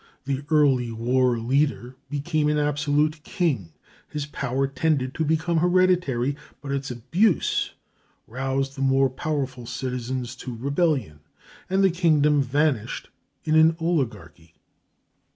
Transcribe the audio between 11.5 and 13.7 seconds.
and the kingdom vanished in